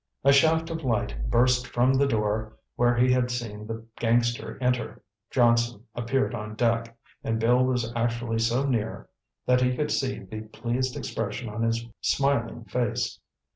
A 0.23 0.33
shaft 0.33 0.71
of 0.71 0.83
light 0.83 1.29
burst 1.29 1.67
from 1.67 1.93
the 1.93 2.07
door 2.07 2.57
where 2.75 2.95
he 2.97 3.11
had 3.11 3.29
seen 3.29 3.67
the 3.67 3.85
gangster 3.99 4.57
enter. 4.59 5.03
Johnson 5.29 5.83
appeared 5.93 6.33
on 6.33 6.55
deck, 6.55 6.97
and 7.23 7.39
Bill 7.39 7.63
was 7.63 7.93
actually 7.95 8.39
so 8.39 8.65
near 8.65 9.07
that 9.45 9.61
he 9.61 9.75
could 9.77 9.91
see 9.91 10.17
the 10.17 10.41
pleased 10.41 10.97
expression 10.97 11.49
on 11.49 11.61
his 11.61 11.85
smiling 12.01 12.65
face. 12.65 13.19